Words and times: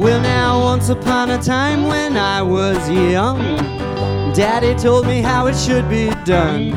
Well, 0.00 0.22
now, 0.22 0.58
once 0.62 0.88
upon 0.88 1.30
a 1.30 1.36
time 1.36 1.86
when 1.86 2.16
I 2.16 2.40
was 2.40 2.88
young, 2.88 3.38
Daddy 4.32 4.74
told 4.74 5.06
me 5.06 5.20
how 5.20 5.46
it 5.46 5.54
should 5.54 5.90
be 5.90 6.08
done. 6.24 6.70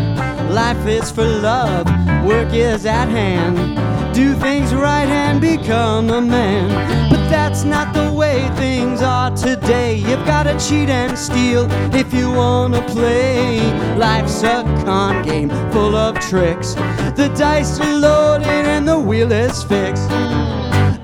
Life 0.54 0.86
is 0.86 1.10
for 1.10 1.24
love, 1.24 1.86
work 2.26 2.54
is 2.54 2.86
at 2.86 3.08
hand. 3.08 4.14
Do 4.14 4.34
things 4.34 4.76
right 4.76 5.08
and 5.08 5.40
become 5.40 6.10
a 6.10 6.20
man. 6.20 6.68
But 7.10 7.30
that's 7.30 7.64
not 7.64 7.94
the 7.94 8.12
way 8.12 8.50
things 8.58 9.02
are 9.02 9.32
today. 9.32 9.96
You've 9.96 10.26
gotta 10.26 10.60
cheat 10.60 10.90
and 10.90 11.18
steal 11.18 11.72
if 11.96 12.14
you 12.14 12.30
wanna 12.30 12.82
play. 12.90 13.62
Life's 13.96 14.44
a 14.44 14.64
con 14.84 15.24
game 15.24 15.50
full 15.72 15.96
of 15.96 16.20
tricks. 16.20 16.74
The 17.16 17.34
dice 17.38 17.80
are 17.80 17.96
loaded 17.96 18.66
and 18.68 18.86
the 18.86 19.00
wheel 19.00 19.32
is 19.32 19.64
fixed. 19.64 20.10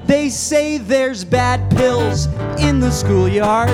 They 0.09 0.30
say 0.30 0.80
there's 0.80 1.23
bad 1.23 1.70
pills 1.70 2.26
in 2.59 2.80
the 2.80 2.90
schoolyard, 2.90 3.70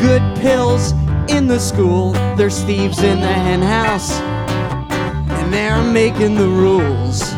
good 0.00 0.22
pills 0.36 0.92
in 1.28 1.48
the 1.48 1.58
school. 1.58 2.12
There's 2.36 2.62
thieves 2.62 3.02
in 3.02 3.18
the 3.18 3.26
hen 3.26 3.60
house, 3.60 4.12
and 4.20 5.52
they're 5.52 5.82
making 5.82 6.36
the 6.36 6.46
rules. 6.46 7.32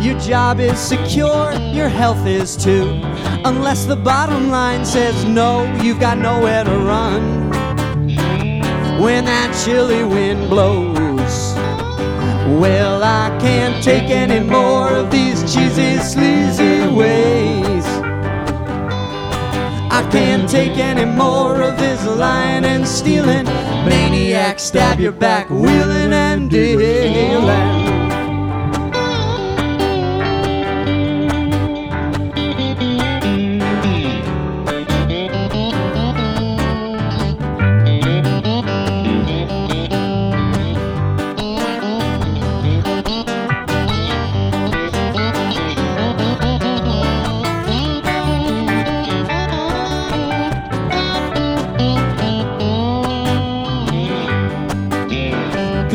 Your 0.00 0.16
job 0.20 0.60
is 0.60 0.78
secure, 0.78 1.52
your 1.74 1.88
health 1.88 2.24
is 2.24 2.56
too. 2.56 3.02
Unless 3.44 3.86
the 3.86 3.96
bottom 3.96 4.50
line 4.50 4.86
says 4.86 5.24
no, 5.24 5.64
you've 5.82 5.98
got 5.98 6.18
nowhere 6.18 6.62
to 6.62 6.70
run. 6.70 7.50
When 9.02 9.24
that 9.24 9.60
chilly 9.64 10.04
wind 10.04 10.48
blows, 10.48 11.07
well, 12.58 13.02
I 13.04 13.36
can't 13.40 13.82
take 13.82 14.10
any 14.10 14.40
more 14.40 14.88
of 14.88 15.10
these 15.10 15.40
cheesy, 15.42 15.98
sleazy 15.98 16.88
ways. 16.88 17.84
I 19.90 20.06
can't 20.10 20.48
take 20.48 20.76
any 20.76 21.04
more 21.04 21.62
of 21.62 21.78
this 21.78 22.04
lying 22.06 22.64
and 22.64 22.86
stealing. 22.86 23.44
Maniac, 23.86 24.58
stab 24.58 24.98
your 24.98 25.12
back, 25.12 25.48
wheeling 25.50 26.12
and 26.12 26.50
dealing. 26.50 27.77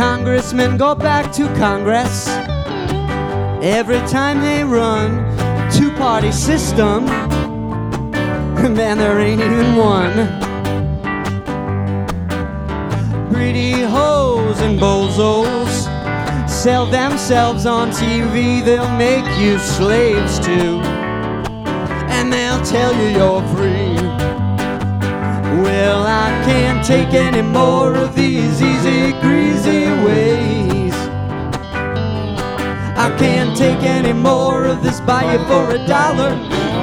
Congressmen 0.04 0.76
go 0.76 0.94
back 0.94 1.32
to 1.32 1.48
Congress 1.56 2.28
every 3.64 4.00
time 4.00 4.42
they 4.42 4.62
run 4.62 5.10
two 5.72 5.90
party 5.94 6.30
system. 6.30 7.06
Man, 8.76 8.98
there 8.98 9.18
ain't 9.22 9.40
even 9.40 9.78
one. 9.78 10.14
Pretty 13.32 13.82
hoes 13.82 14.60
and 14.60 14.78
bozos 14.78 15.74
sell 16.50 16.86
themselves 16.86 17.66
on 17.66 17.90
TV, 17.92 18.62
they'll 18.66 18.98
make 18.98 19.26
you 19.40 19.58
slaves 19.58 20.38
too. 20.40 20.82
And 22.12 22.32
they'll 22.34 22.62
tell 22.66 22.94
you 22.94 23.08
you're 23.20 23.42
free. 23.56 23.96
Well, 25.64 26.04
I 26.06 26.30
can't 26.46 26.86
take 26.86 27.14
any 27.14 27.42
more 27.42 27.96
of 27.96 28.16
these 28.16 28.53
any 34.04 34.14
more 34.14 34.66
of 34.66 34.84
this 34.84 35.00
buy 35.02 35.24
it 35.34 35.48
for 35.48 35.76
a 35.76 35.88
dollar. 35.88 36.36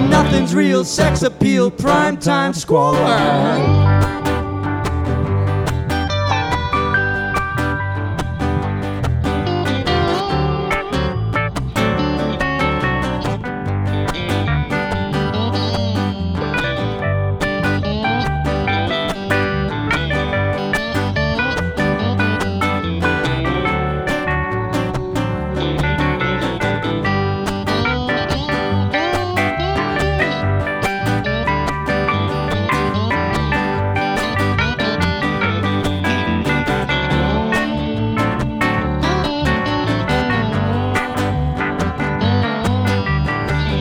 Nothing's 0.09 0.55
real 0.55 0.85
sex 0.85 1.23
appeal, 1.23 1.71
prime 1.71 2.17
time 2.17 2.55
squalor. 2.55 3.90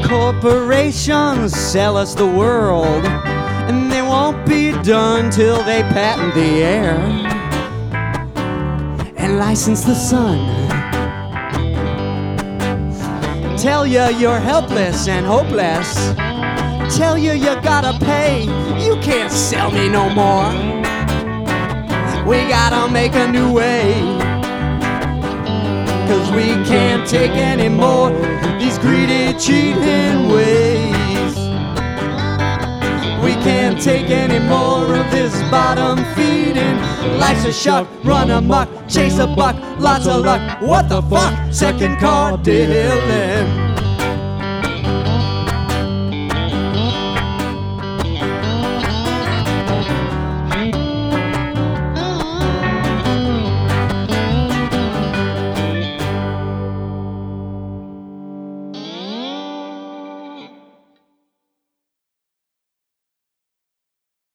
Corporations 0.09 1.55
sell 1.55 1.95
us 1.95 2.15
the 2.15 2.25
world, 2.25 3.05
and 3.05 3.91
they 3.91 4.01
won't 4.01 4.43
be 4.43 4.71
done 4.81 5.29
till 5.29 5.61
they 5.63 5.83
patent 5.83 6.33
the 6.33 6.63
air 6.63 6.95
and 9.17 9.37
license 9.37 9.83
the 9.83 9.93
sun. 9.93 10.39
Tell 13.55 13.85
you 13.85 14.05
you're 14.17 14.39
helpless 14.39 15.07
and 15.07 15.27
hopeless. 15.27 15.93
Tell 16.97 17.15
you 17.15 17.33
you 17.33 17.61
gotta 17.61 17.93
pay. 18.03 18.45
You 18.83 18.95
can't 19.03 19.31
sell 19.31 19.69
me 19.69 19.89
no 19.89 20.09
more. 20.09 20.49
We 22.25 22.47
gotta 22.49 22.91
make 22.91 23.13
a 23.13 23.31
new 23.31 23.53
way. 23.53 23.93
Cause 26.07 26.31
we 26.31 26.47
can't 26.65 27.07
take 27.07 27.31
any 27.31 27.69
more 27.69 28.09
these 28.09 28.48
greedy, 28.81 29.33
cheating 29.37 30.29
ways. 30.29 31.35
We 33.23 33.33
can't 33.43 33.81
take 33.81 34.09
any 34.09 34.39
more 34.39 34.95
of 34.95 35.11
this 35.11 35.33
bottom 35.51 35.97
feeding. 36.15 36.77
Life's 37.19 37.45
a 37.45 37.53
shuck, 37.53 37.87
run 38.03 38.31
amok, 38.31 38.69
chase 38.87 39.19
a 39.19 39.27
buck, 39.27 39.55
lots 39.79 40.07
of 40.07 40.23
luck. 40.23 40.61
What 40.61 40.89
the 40.89 41.01
fuck? 41.03 41.53
Second 41.53 41.99
car 41.99 42.37
dealing. 42.37 43.88